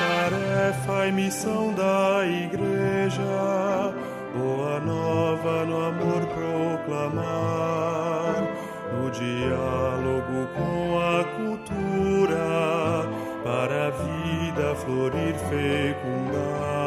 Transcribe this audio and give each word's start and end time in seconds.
tarefa 0.00 1.06
e 1.08 1.12
missão 1.12 1.74
da 1.74 2.24
igreja, 2.26 3.92
boa 4.34 4.80
nova 4.80 5.64
no 5.66 5.84
amor 5.84 6.26
proclamar, 6.86 7.24
no 8.92 9.10
diálogo 9.10 10.48
com 10.54 10.98
a 10.98 11.24
cultura, 11.36 13.06
para 13.44 13.88
a 13.88 13.90
vida 13.90 14.74
florir 14.76 15.34
fecundar. 15.34 16.79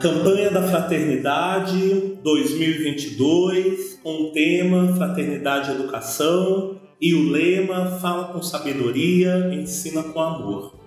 Campanha 0.00 0.50
da 0.50 0.62
Fraternidade 0.62 2.18
2022, 2.22 4.00
com 4.02 4.22
o 4.22 4.32
tema 4.32 4.94
Fraternidade 4.96 5.70
e 5.70 5.74
Educação 5.74 6.80
e 7.00 7.14
o 7.14 7.30
lema 7.30 7.98
Fala 8.00 8.32
com 8.32 8.42
Sabedoria, 8.42 9.52
Ensina 9.54 10.02
com 10.02 10.20
Amor 10.20 10.80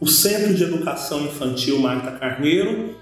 o 0.00 0.06
Centro 0.06 0.54
de 0.54 0.64
Educação 0.64 1.26
Infantil 1.26 1.78
Marta 1.78 2.12
Carneiro 2.12 2.96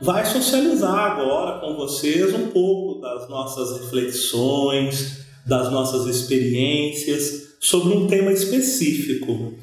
vai 0.00 0.24
socializar 0.24 0.94
agora 0.94 1.58
com 1.58 1.74
vocês 1.74 2.32
um 2.32 2.50
pouco 2.50 3.00
das 3.00 3.28
nossas 3.28 3.80
reflexões, 3.80 5.26
das 5.44 5.72
nossas 5.72 6.06
experiências 6.06 7.56
sobre 7.58 7.94
um 7.94 8.06
tema 8.06 8.30
específico: 8.30 9.54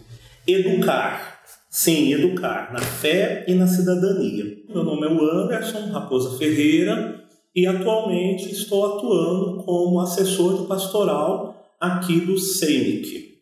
educar. 0.46 1.33
Sim, 1.76 2.14
educar 2.14 2.72
na 2.72 2.80
fé 2.80 3.46
e 3.48 3.56
na 3.56 3.66
cidadania. 3.66 4.60
Meu 4.70 4.84
nome 4.84 5.08
é 5.08 5.10
Anderson 5.10 5.90
Raposa 5.92 6.38
Ferreira 6.38 7.26
e 7.56 7.66
atualmente 7.66 8.52
estou 8.52 8.96
atuando 8.96 9.64
como 9.64 10.00
assessor 10.00 10.62
de 10.62 10.68
pastoral 10.68 11.74
aqui 11.82 12.20
do 12.20 12.38
CENIC. 12.38 13.40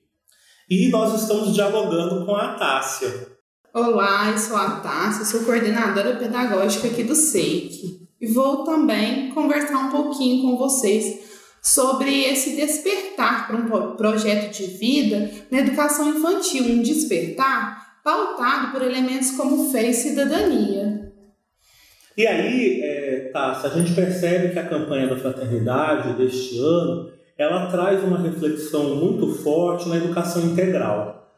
E 0.69 0.87
nós 0.87 1.21
estamos 1.21 1.53
dialogando 1.53 2.25
com 2.25 2.33
a 2.33 2.53
Tássia, 2.53 3.27
Olá, 3.73 4.31
eu 4.31 4.37
sou 4.37 4.55
a 4.55 4.79
Tássia, 4.79 5.25
sou 5.25 5.41
coordenadora 5.41 6.15
pedagógica 6.15 6.87
aqui 6.87 7.03
do 7.03 7.15
SEIC 7.15 8.07
e 8.21 8.27
vou 8.27 8.63
também 8.63 9.29
conversar 9.31 9.77
um 9.77 9.91
pouquinho 9.91 10.41
com 10.41 10.57
vocês 10.57 11.19
sobre 11.61 12.23
esse 12.23 12.55
despertar 12.55 13.47
para 13.47 13.57
um 13.57 13.95
projeto 13.97 14.55
de 14.55 14.67
vida 14.67 15.29
na 15.51 15.59
educação 15.59 16.09
infantil, 16.15 16.63
um 16.63 16.81
despertar 16.81 17.90
pautado 18.03 18.71
por 18.71 18.81
elementos 18.81 19.31
como 19.31 19.71
fé 19.71 19.89
e 19.89 19.93
cidadania. 19.93 21.11
E 22.17 22.27
aí, 22.27 22.81
é, 22.83 23.31
a 23.33 23.69
gente 23.69 23.93
percebe 23.93 24.53
que 24.53 24.59
a 24.59 24.67
campanha 24.67 25.07
da 25.07 25.17
fraternidade 25.17 26.13
deste 26.13 26.59
ano 26.59 27.11
ela 27.37 27.67
traz 27.67 28.03
uma 28.03 28.19
reflexão 28.19 28.95
muito 28.95 29.27
forte 29.27 29.89
na 29.89 29.97
educação 29.97 30.43
integral. 30.43 31.31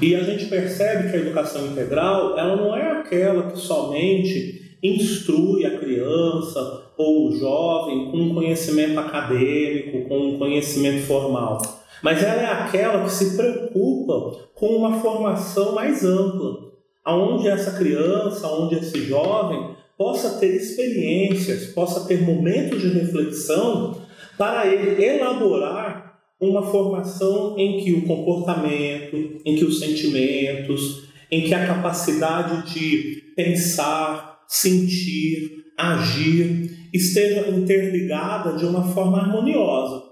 E 0.00 0.14
a 0.14 0.22
gente 0.22 0.46
percebe 0.46 1.10
que 1.10 1.16
a 1.16 1.20
educação 1.20 1.66
integral, 1.66 2.38
ela 2.38 2.56
não 2.56 2.76
é 2.76 2.90
aquela 2.90 3.50
que 3.50 3.58
somente 3.58 4.76
instrui 4.82 5.64
a 5.64 5.78
criança 5.78 6.92
ou 6.98 7.28
o 7.28 7.38
jovem 7.38 8.10
com 8.10 8.18
um 8.18 8.34
conhecimento 8.34 8.98
acadêmico, 8.98 10.08
com 10.08 10.18
um 10.18 10.38
conhecimento 10.38 11.06
formal, 11.06 11.58
mas 12.02 12.22
ela 12.22 12.42
é 12.42 12.46
aquela 12.46 13.04
que 13.04 13.10
se 13.10 13.36
preocupa 13.36 14.48
com 14.54 14.68
uma 14.76 15.00
formação 15.00 15.74
mais 15.74 16.04
ampla, 16.04 16.72
aonde 17.04 17.48
essa 17.48 17.72
criança, 17.72 18.48
onde 18.48 18.76
esse 18.76 19.04
jovem 19.04 19.76
possa 19.96 20.38
ter 20.38 20.54
experiências, 20.54 21.66
possa 21.72 22.06
ter 22.06 22.22
momentos 22.22 22.80
de 22.80 22.88
reflexão 22.88 24.00
para 24.36 24.66
ele 24.66 25.02
elaborar 25.02 26.20
uma 26.38 26.62
formação 26.62 27.56
em 27.58 27.82
que 27.82 27.92
o 27.92 28.02
comportamento, 28.02 29.40
em 29.44 29.56
que 29.56 29.64
os 29.64 29.78
sentimentos, 29.78 31.06
em 31.30 31.42
que 31.42 31.54
a 31.54 31.66
capacidade 31.66 32.72
de 32.72 33.32
pensar, 33.34 34.42
sentir, 34.46 35.64
agir 35.78 36.88
esteja 36.92 37.48
interligada 37.50 38.56
de 38.56 38.64
uma 38.64 38.82
forma 38.92 39.18
harmoniosa. 39.18 40.05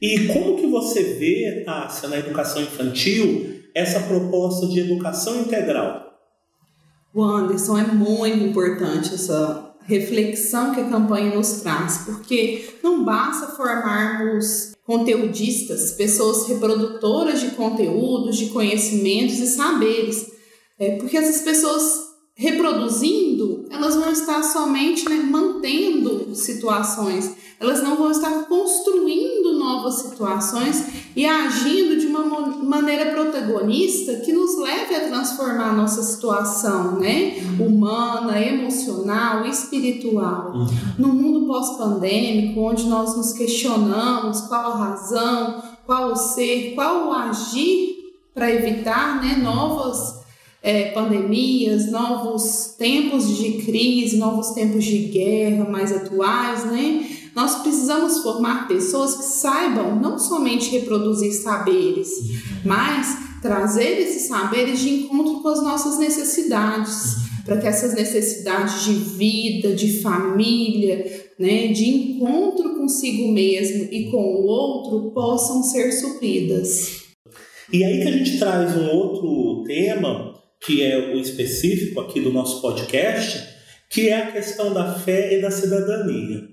E 0.00 0.28
como 0.28 0.56
que 0.56 0.66
você 0.66 1.02
vê, 1.14 1.62
Tássia, 1.64 2.08
na 2.08 2.18
educação 2.18 2.62
infantil, 2.62 3.60
essa 3.74 4.00
proposta 4.00 4.66
de 4.66 4.80
educação 4.80 5.40
integral? 5.40 6.10
O 7.14 7.22
Anderson, 7.22 7.76
é 7.76 7.86
muito 7.86 8.38
importante 8.38 9.14
essa 9.14 9.74
reflexão 9.84 10.72
que 10.74 10.80
a 10.80 10.88
campanha 10.88 11.34
nos 11.34 11.60
traz, 11.60 11.98
porque 12.06 12.64
não 12.82 13.04
basta 13.04 13.48
formarmos 13.48 14.72
conteudistas, 14.84 15.92
pessoas 15.92 16.48
reprodutoras 16.48 17.40
de 17.40 17.50
conteúdos, 17.50 18.36
de 18.36 18.46
conhecimentos 18.46 19.38
e 19.38 19.46
saberes. 19.46 20.30
É, 20.78 20.96
porque 20.96 21.16
essas 21.16 21.42
pessoas 21.42 22.09
reproduzindo, 22.40 23.66
elas 23.70 23.94
vão 23.96 24.10
estar 24.10 24.42
somente 24.42 25.06
né, 25.06 25.16
mantendo 25.16 26.34
situações, 26.34 27.36
elas 27.60 27.82
não 27.82 27.96
vão 27.96 28.10
estar 28.10 28.46
construindo 28.48 29.58
novas 29.58 29.96
situações 29.96 30.86
e 31.14 31.26
agindo 31.26 32.00
de 32.00 32.06
uma 32.06 32.24
maneira 32.64 33.12
protagonista 33.12 34.16
que 34.20 34.32
nos 34.32 34.58
leve 34.58 34.94
a 34.94 35.06
transformar 35.08 35.68
a 35.68 35.74
nossa 35.74 36.02
situação, 36.02 36.98
né? 36.98 37.34
Humana, 37.60 38.40
emocional, 38.40 39.44
espiritual. 39.44 40.54
Uhum. 40.54 40.66
No 40.98 41.08
mundo 41.08 41.46
pós-pandêmico, 41.46 42.58
onde 42.58 42.88
nós 42.88 43.14
nos 43.18 43.34
questionamos 43.34 44.40
qual 44.40 44.72
a 44.72 44.76
razão, 44.76 45.62
qual 45.84 46.12
o 46.12 46.16
ser, 46.16 46.72
qual 46.74 47.08
o 47.08 47.12
agir 47.12 47.96
para 48.32 48.50
evitar 48.50 49.20
né, 49.20 49.36
novas 49.36 50.20
é, 50.62 50.90
pandemias, 50.90 51.90
novos 51.90 52.74
tempos 52.78 53.36
de 53.36 53.62
crise, 53.62 54.16
novos 54.16 54.50
tempos 54.50 54.84
de 54.84 54.98
guerra 54.98 55.64
mais 55.68 55.90
atuais, 55.92 56.64
né? 56.66 57.08
Nós 57.34 57.62
precisamos 57.62 58.22
formar 58.22 58.68
pessoas 58.68 59.14
que 59.16 59.24
saibam 59.24 59.96
não 59.96 60.18
somente 60.18 60.70
reproduzir 60.70 61.32
saberes, 61.32 62.08
mas 62.64 63.16
trazer 63.40 64.00
esses 64.00 64.28
saberes 64.28 64.80
de 64.80 64.90
encontro 64.90 65.40
com 65.40 65.48
as 65.48 65.62
nossas 65.62 65.98
necessidades, 65.98 67.16
para 67.44 67.56
que 67.56 67.66
essas 67.66 67.94
necessidades 67.94 68.84
de 68.84 68.92
vida, 68.92 69.74
de 69.74 70.00
família, 70.02 71.30
né, 71.38 71.68
de 71.68 71.88
encontro 71.88 72.76
consigo 72.76 73.32
mesmo 73.32 73.88
e 73.90 74.10
com 74.10 74.18
o 74.18 74.44
outro 74.44 75.10
possam 75.12 75.62
ser 75.62 75.90
supridas. 75.92 77.00
E 77.72 77.82
aí 77.82 78.02
que 78.02 78.08
a 78.08 78.12
gente 78.12 78.38
traz 78.38 78.76
um 78.76 78.88
outro 78.90 79.64
tema 79.64 80.29
que 80.60 80.82
é 80.82 81.14
o 81.14 81.18
específico 81.18 82.00
aqui 82.00 82.20
do 82.20 82.32
nosso 82.32 82.60
podcast, 82.60 83.48
que 83.88 84.08
é 84.08 84.16
a 84.16 84.32
questão 84.32 84.72
da 84.72 84.94
fé 84.94 85.36
e 85.36 85.42
da 85.42 85.50
cidadania. 85.50 86.48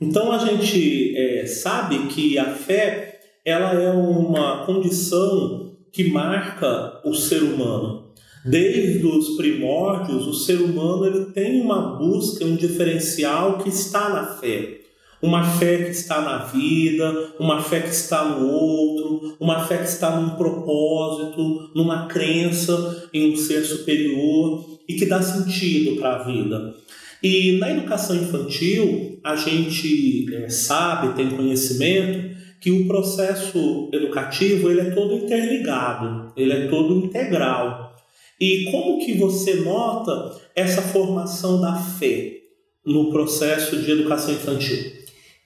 Então 0.00 0.32
a 0.32 0.38
gente 0.38 1.16
é, 1.16 1.46
sabe 1.46 2.08
que 2.08 2.38
a 2.38 2.54
fé 2.54 3.20
ela 3.44 3.72
é 3.72 3.90
uma 3.92 4.66
condição 4.66 5.76
que 5.92 6.04
marca 6.04 7.00
o 7.04 7.14
ser 7.14 7.42
humano. 7.42 8.12
Desde 8.44 9.06
os 9.06 9.36
primórdios, 9.36 10.26
o 10.26 10.34
ser 10.34 10.60
humano 10.60 11.06
ele 11.06 11.26
tem 11.26 11.60
uma 11.60 11.96
busca, 11.96 12.44
um 12.44 12.56
diferencial 12.56 13.58
que 13.58 13.68
está 13.68 14.08
na 14.08 14.26
fé 14.38 14.80
uma 15.22 15.44
fé 15.44 15.84
que 15.84 15.90
está 15.90 16.20
na 16.20 16.38
vida, 16.38 17.34
uma 17.38 17.62
fé 17.62 17.80
que 17.80 17.90
está 17.90 18.24
no 18.24 18.48
outro, 18.50 19.36
uma 19.38 19.64
fé 19.64 19.78
que 19.78 19.88
está 19.88 20.20
num 20.20 20.30
propósito, 20.30 21.70
numa 21.76 22.08
crença 22.08 23.08
em 23.14 23.32
um 23.32 23.36
ser 23.36 23.64
superior 23.64 24.80
e 24.88 24.94
que 24.94 25.06
dá 25.06 25.22
sentido 25.22 25.96
para 26.00 26.16
a 26.16 26.24
vida. 26.24 26.74
E 27.22 27.52
na 27.58 27.70
educação 27.70 28.16
infantil, 28.16 29.20
a 29.22 29.36
gente 29.36 30.26
é, 30.34 30.48
sabe, 30.48 31.14
tem 31.14 31.30
conhecimento 31.30 32.32
que 32.60 32.72
o 32.72 32.86
processo 32.86 33.88
educativo 33.92 34.68
ele 34.70 34.80
é 34.80 34.90
todo 34.90 35.14
interligado, 35.14 36.32
ele 36.36 36.52
é 36.52 36.66
todo 36.66 37.04
integral. 37.04 37.94
E 38.40 38.68
como 38.72 38.98
que 39.04 39.14
você 39.14 39.54
nota 39.54 40.36
essa 40.54 40.82
formação 40.82 41.60
da 41.60 41.76
fé 41.76 42.38
no 42.84 43.12
processo 43.12 43.76
de 43.76 43.92
educação 43.92 44.34
infantil? 44.34 45.01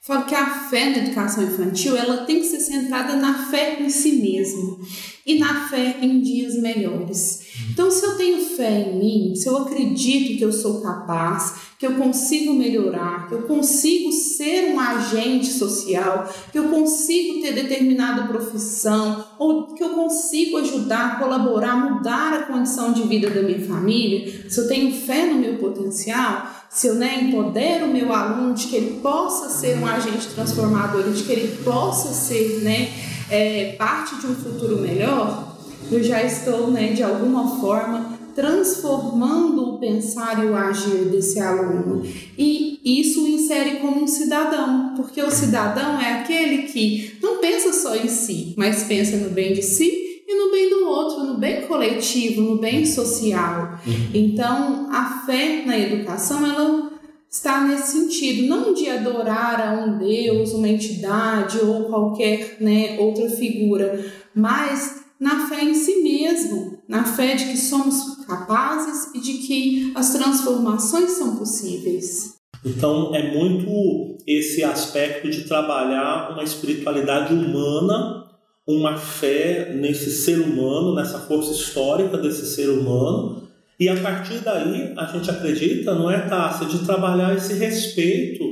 Falo 0.07 0.25
que 0.25 0.37
a 0.37 0.69
fé 0.69 0.91
na 0.91 0.99
educação 0.99 1.43
infantil 1.43 1.97
ela 1.97 2.19
tem 2.19 2.39
que 2.39 2.47
ser 2.47 2.61
centrada 2.61 3.17
na 3.17 3.51
fé 3.51 3.83
em 3.83 3.91
si 3.91 4.13
mesmo 4.13 4.79
e 5.27 5.37
na 5.37 5.69
fé 5.69 5.99
em 6.01 6.21
dias 6.21 6.55
melhores. 6.55 7.41
Então, 7.73 7.91
se 7.91 8.07
eu 8.07 8.17
tenho 8.17 8.41
fé 8.41 8.83
em 8.83 8.99
mim, 9.01 9.35
se 9.35 9.49
eu 9.49 9.57
acredito 9.57 10.39
que 10.39 10.45
eu 10.45 10.53
sou 10.53 10.81
capaz, 10.81 11.55
que 11.79 11.87
eu 11.87 11.95
consigo 11.95 12.55
melhorar, 12.55 13.29
que 13.29 13.35
eu 13.35 13.43
consigo 13.43 14.11
ser 14.11 14.73
um 14.73 14.81
agente 14.81 15.47
social, 15.47 16.27
que 16.51 16.59
eu 16.59 16.69
consigo 16.69 17.43
ter 17.43 17.53
determinada 17.53 18.27
profissão, 18.29 19.25
ou 19.39 19.67
que 19.75 19.83
eu 19.83 19.91
consigo 19.91 20.57
ajudar, 20.57 21.19
colaborar, 21.19 21.77
mudar 21.77 22.33
a 22.33 22.43
condição 22.45 22.93
de 22.93 23.03
vida 23.03 23.29
da 23.29 23.43
minha 23.43 23.61
família, 23.67 24.49
se 24.49 24.59
eu 24.59 24.69
tenho 24.69 24.95
fé 24.95 25.27
no 25.27 25.39
meu 25.39 25.59
potencial, 25.59 26.51
se 26.71 26.87
eu 26.87 26.95
né, 26.95 27.21
empodero 27.23 27.87
o 27.87 27.93
meu 27.93 28.13
aluno 28.13 28.55
de 28.55 28.67
que 28.69 28.77
ele 28.77 29.01
possa 29.01 29.51
ser 29.51 29.79
um 29.79 29.87
agente 29.87 30.29
transformador, 30.29 31.11
de 31.11 31.23
que 31.23 31.33
ele 31.33 31.63
possa 31.63 32.09
ser 32.09 32.61
né, 32.63 32.91
é, 33.31 33.75
parte 33.79 34.17
de 34.17 34.27
um 34.27 34.35
futuro 34.35 34.81
melhor, 34.81 35.57
eu 35.91 36.03
já 36.03 36.23
estou, 36.23 36.71
né, 36.71 36.93
de 36.93 37.03
alguma 37.03 37.61
forma, 37.61 38.16
transformando 38.37 39.71
o 39.71 39.79
pensar 39.79 40.45
e 40.45 40.47
o 40.47 40.55
agir 40.55 41.07
desse 41.07 41.41
aluno. 41.41 42.07
E 42.37 42.79
isso 42.85 43.25
o 43.25 43.29
insere 43.29 43.79
como 43.79 44.03
um 44.03 44.07
cidadão, 44.07 44.93
porque 44.95 45.23
o 45.23 45.31
cidadão 45.31 45.99
é 45.99 46.21
aquele 46.21 46.65
que 46.65 47.17
não 47.23 47.39
pensa 47.39 47.73
só 47.73 47.97
em 47.97 48.09
si, 48.09 48.53
mas 48.57 48.85
pensa 48.85 49.17
no 49.17 49.31
bem 49.31 49.55
de 49.55 49.63
si 49.63 50.23
e 50.29 50.35
no 50.35 50.51
bem 50.51 50.69
do 50.69 50.87
outro, 50.87 51.25
no 51.25 51.39
bem 51.39 51.63
coletivo, 51.63 52.43
no 52.43 52.59
bem 52.59 52.85
social. 52.85 53.81
Uhum. 53.87 54.11
Então, 54.13 54.89
a 54.93 55.23
fé 55.25 55.63
na 55.65 55.79
educação, 55.79 56.47
ela 56.47 56.93
está 57.31 57.65
nesse 57.65 57.93
sentido, 57.93 58.49
não 58.49 58.75
de 58.75 58.89
adorar 58.91 59.61
a 59.61 59.73
um 59.83 59.97
Deus, 59.97 60.53
uma 60.53 60.69
entidade 60.69 61.59
ou 61.59 61.85
qualquer 61.85 62.59
né, 62.61 62.99
outra 62.99 63.31
figura, 63.31 64.05
mas 64.35 65.07
na 65.19 65.49
fé 65.49 65.65
em 65.65 65.75
si 65.75 66.03
mesmo, 66.03 66.76
na 66.89 67.05
fé 67.05 67.35
de 67.35 67.47
que 67.47 67.57
somos 67.57 68.25
capazes 68.27 69.15
e 69.15 69.21
de 69.21 69.35
que 69.47 69.93
as 69.95 70.13
transformações 70.13 71.13
são 71.13 71.37
possíveis. 71.37 72.37
Então 72.65 73.15
é 73.15 73.33
muito 73.33 74.19
esse 74.27 74.65
aspecto 74.65 75.31
de 75.31 75.45
trabalhar 75.45 76.33
uma 76.33 76.43
espiritualidade 76.43 77.33
humana, 77.33 78.25
uma 78.67 78.97
fé 78.97 79.73
nesse 79.75 80.11
ser 80.11 80.41
humano, 80.41 80.95
nessa 80.95 81.21
força 81.21 81.53
histórica 81.53 82.17
desse 82.19 82.47
ser 82.47 82.69
humano, 82.69 83.47
e 83.79 83.89
a 83.89 83.97
partir 83.97 84.39
daí 84.39 84.95
a 84.97 85.05
gente 85.07 85.31
acredita, 85.31 85.95
não 85.95 86.11
é, 86.11 86.21
Tássia, 86.21 86.67
de 86.67 86.85
trabalhar 86.85 87.37
esse 87.37 87.55
respeito 87.55 88.43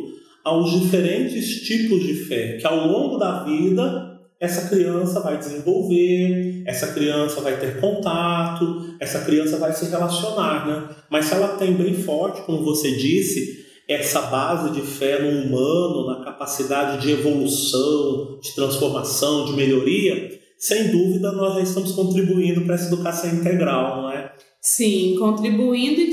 aos 0.45 0.71
diferentes 0.71 1.63
tipos 1.63 2.03
de 2.05 2.15
fé, 2.15 2.59
que 2.59 2.67
ao 2.67 2.87
longo 2.87 3.17
da 3.17 3.43
vida 3.43 4.14
essa 4.45 4.69
criança 4.69 5.21
vai 5.21 5.39
desenvolver, 5.39 6.63
essa 6.67 6.89
criança 6.89 7.41
vai 7.41 7.59
ter 7.59 7.81
contato, 7.81 8.95
essa 9.01 9.21
criança 9.21 9.57
vai 9.57 9.73
se 9.73 9.87
relacionar, 9.87 10.67
né? 10.67 10.97
Mas 11.11 11.27
se 11.27 11.35
ela 11.35 11.49
tem 11.57 11.73
bem 11.73 11.95
forte, 11.95 12.43
como 12.43 12.65
você 12.65 12.93
disse, 12.93 13.65
essa 13.89 14.23
base 14.23 14.71
de 14.71 14.81
fé 14.81 15.21
no 15.21 15.43
humano, 15.43 16.07
na 16.07 16.25
capacidade 16.25 17.03
de 17.03 17.13
evolução, 17.13 18.39
de 18.41 18.55
transformação, 18.55 19.47
de 19.47 19.53
melhoria, 19.53 20.31
sem 20.59 20.91
dúvida 20.91 21.33
nós 21.33 21.55
já 21.55 21.61
estamos 21.61 21.93
contribuindo 21.93 22.63
para 22.63 22.75
essa 22.75 22.87
educação 22.87 23.31
integral, 23.31 24.03
não 24.03 24.11
é? 24.11 24.33
Sim, 24.61 25.17
contribuindo 25.19 26.01
e 26.01 26.11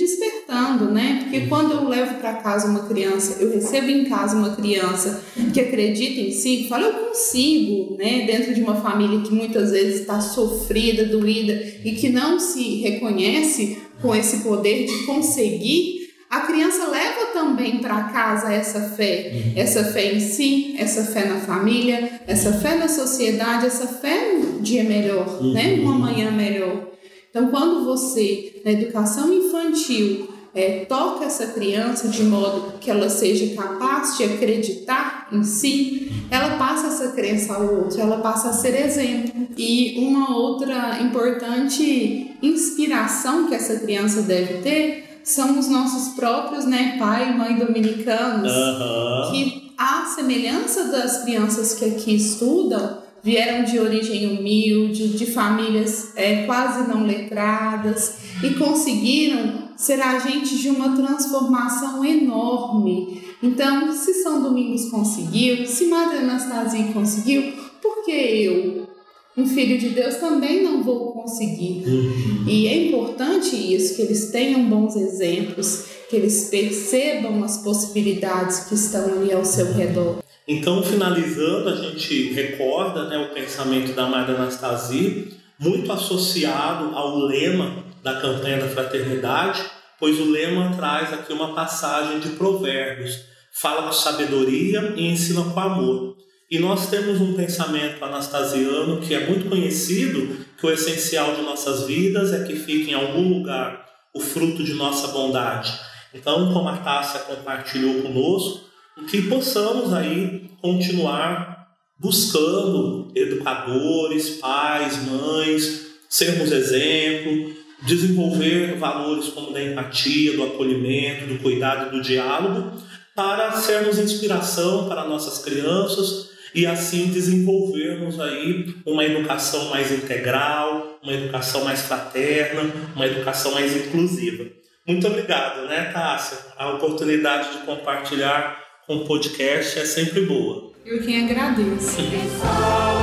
despertando, 0.51 0.91
né? 0.91 1.19
Porque 1.23 1.47
quando 1.47 1.71
eu 1.71 1.87
levo 1.87 2.15
para 2.15 2.33
casa 2.33 2.67
uma 2.67 2.87
criança, 2.87 3.41
eu 3.41 3.51
recebo 3.51 3.89
em 3.89 4.05
casa 4.05 4.35
uma 4.35 4.55
criança 4.55 5.23
que 5.53 5.61
acredita 5.61 6.19
em 6.19 6.31
si, 6.31 6.57
que 6.57 6.69
fala, 6.69 6.87
eu 6.87 6.93
consigo, 7.07 7.95
né? 7.97 8.25
Dentro 8.25 8.53
de 8.53 8.61
uma 8.61 8.75
família 8.75 9.21
que 9.21 9.33
muitas 9.33 9.71
vezes 9.71 10.01
está 10.01 10.19
sofrida, 10.19 11.05
doída 11.05 11.53
e 11.83 11.93
que 11.93 12.09
não 12.09 12.39
se 12.39 12.81
reconhece 12.81 13.79
com 14.01 14.13
esse 14.13 14.39
poder 14.39 14.85
de 14.85 15.05
conseguir, 15.05 16.01
a 16.29 16.41
criança 16.41 16.87
leva 16.87 17.27
também 17.33 17.79
para 17.79 18.03
casa 18.05 18.51
essa 18.51 18.79
fé, 18.81 19.31
uhum. 19.33 19.53
essa 19.55 19.83
fé 19.85 20.13
em 20.13 20.19
si, 20.19 20.75
essa 20.77 21.03
fé 21.03 21.25
na 21.25 21.39
família, 21.39 22.21
essa 22.25 22.53
fé 22.53 22.75
na 22.75 22.87
sociedade, 22.87 23.65
essa 23.65 23.87
fé 23.87 24.33
no 24.33 24.61
dia 24.61 24.83
melhor, 24.83 25.41
né? 25.43 25.77
Uma 25.81 25.93
manhã 25.93 26.31
melhor. 26.31 26.91
Então, 27.29 27.47
quando 27.47 27.85
você, 27.85 28.61
na 28.65 28.71
educação 28.71 29.33
infantil, 29.33 30.27
é, 30.53 30.85
toca 30.85 31.25
essa 31.25 31.47
criança 31.47 32.09
de 32.09 32.23
modo 32.23 32.73
que 32.79 32.91
ela 32.91 33.09
seja 33.09 33.55
capaz 33.55 34.17
de 34.17 34.25
acreditar 34.25 35.27
em 35.31 35.43
si, 35.43 36.11
ela 36.29 36.57
passa 36.57 36.87
essa 36.87 37.13
crença 37.13 37.53
ao 37.53 37.63
outro, 37.63 38.01
ela 38.01 38.17
passa 38.17 38.49
a 38.49 38.53
ser 38.53 38.75
exemplo. 38.85 39.47
E 39.57 39.95
uma 39.99 40.35
outra 40.35 40.99
importante 41.01 42.35
inspiração 42.41 43.47
que 43.47 43.55
essa 43.55 43.79
criança 43.79 44.23
deve 44.23 44.55
ter 44.61 45.21
são 45.23 45.57
os 45.57 45.69
nossos 45.69 46.15
próprios 46.15 46.65
né, 46.65 46.97
pai 46.97 47.29
e 47.29 47.37
mãe 47.37 47.55
dominicanos, 47.55 48.51
uhum. 48.51 49.31
que, 49.31 49.73
à 49.77 50.05
semelhança 50.05 50.85
das 50.85 51.23
crianças 51.23 51.75
que 51.75 51.85
aqui 51.85 52.15
estudam, 52.15 53.01
vieram 53.23 53.63
de 53.63 53.79
origem 53.79 54.37
humilde, 54.37 55.09
de 55.09 55.27
famílias 55.27 56.11
é, 56.15 56.43
quase 56.45 56.89
não 56.89 57.05
letradas 57.05 58.15
e 58.43 58.55
conseguiram 58.55 59.60
ser 59.81 59.99
agentes 59.99 60.59
de 60.59 60.69
uma 60.69 60.95
transformação 60.95 62.05
enorme. 62.05 63.19
Então, 63.41 63.91
se 63.91 64.13
São 64.21 64.43
Domingos 64.43 64.91
conseguiu, 64.91 65.65
se 65.65 65.87
Madre 65.87 66.19
Anastasia 66.19 66.93
conseguiu, 66.93 67.53
por 67.81 68.05
que 68.05 68.11
eu, 68.11 68.87
um 69.35 69.47
filho 69.47 69.79
de 69.79 69.89
Deus, 69.89 70.17
também 70.17 70.63
não 70.63 70.83
vou 70.83 71.11
conseguir? 71.13 71.83
Uhum. 71.87 72.45
E 72.47 72.67
é 72.67 72.87
importante 72.87 73.55
isso, 73.55 73.95
que 73.95 74.03
eles 74.03 74.29
tenham 74.29 74.69
bons 74.69 74.95
exemplos, 74.95 75.85
que 76.07 76.15
eles 76.15 76.49
percebam 76.51 77.43
as 77.43 77.57
possibilidades 77.57 78.65
que 78.65 78.75
estão 78.75 79.03
ali 79.05 79.33
ao 79.33 79.43
seu 79.43 79.73
redor. 79.73 80.17
Então, 80.47 80.83
finalizando, 80.83 81.69
a 81.69 81.75
gente 81.75 82.33
recorda 82.33 83.07
né, 83.07 83.17
o 83.17 83.33
pensamento 83.33 83.93
da 83.93 84.07
Maria 84.07 84.35
Anastasia, 84.35 85.27
muito 85.59 85.91
associado 85.91 86.95
ao 86.95 87.17
lema 87.17 87.90
da 88.01 88.19
campanha 88.19 88.59
da 88.59 88.67
fraternidade, 88.67 89.63
pois 89.99 90.19
o 90.19 90.29
lema 90.29 90.75
traz 90.75 91.13
aqui 91.13 91.31
uma 91.31 91.53
passagem 91.53 92.19
de 92.19 92.29
Provérbios, 92.29 93.19
fala 93.53 93.83
com 93.83 93.91
sabedoria 93.91 94.93
e 94.95 95.07
ensina 95.07 95.43
com 95.43 95.59
amor. 95.59 96.17
E 96.49 96.59
nós 96.59 96.89
temos 96.89 97.21
um 97.21 97.33
pensamento 97.33 98.03
anastasiano 98.03 98.99
que 98.99 99.13
é 99.13 99.25
muito 99.25 99.47
conhecido, 99.47 100.45
que 100.57 100.65
o 100.65 100.71
essencial 100.71 101.35
de 101.35 101.41
nossas 101.43 101.87
vidas 101.87 102.33
é 102.33 102.43
que 102.43 102.55
fique 102.55 102.91
em 102.91 102.93
algum 102.93 103.37
lugar 103.37 103.85
o 104.13 104.19
fruto 104.19 104.63
de 104.63 104.73
nossa 104.73 105.07
bondade. 105.09 105.71
Então, 106.13 106.51
como 106.51 106.67
a 106.67 106.77
Tássia 106.77 107.21
compartilhou 107.21 108.01
conosco, 108.01 108.65
que 109.09 109.21
possamos 109.29 109.93
aí 109.93 110.49
continuar 110.61 111.67
buscando 111.97 113.11
educadores, 113.15 114.31
pais, 114.31 114.97
mães, 115.05 115.87
sermos 116.09 116.51
exemplo, 116.51 117.55
desenvolver 117.81 118.77
valores 118.77 119.29
como 119.29 119.51
da 119.51 119.61
empatia, 119.61 120.33
do 120.33 120.43
acolhimento, 120.43 121.25
do 121.25 121.39
cuidado 121.39 121.91
do 121.91 122.01
diálogo, 122.01 122.79
para 123.15 123.51
sermos 123.53 123.97
inspiração 123.97 124.87
para 124.87 125.05
nossas 125.05 125.43
crianças 125.43 126.31
e 126.53 126.65
assim 126.65 127.07
desenvolvermos 127.07 128.19
aí 128.19 128.75
uma 128.85 129.03
educação 129.03 129.69
mais 129.69 129.91
integral, 129.91 130.99
uma 131.01 131.13
educação 131.13 131.63
mais 131.63 131.81
fraterna, 131.81 132.69
uma 132.95 133.05
educação 133.05 133.53
mais 133.53 133.75
inclusiva. 133.75 134.45
Muito 134.85 135.07
obrigado, 135.07 135.67
né, 135.67 135.91
Tássia? 135.93 136.37
A 136.57 136.69
oportunidade 136.71 137.57
de 137.57 137.65
compartilhar 137.65 138.59
com 138.85 139.05
podcast 139.05 139.79
é 139.79 139.85
sempre 139.85 140.21
boa. 140.21 140.71
Eu 140.85 141.01
quem 141.01 141.23
agradeço. 141.23 141.97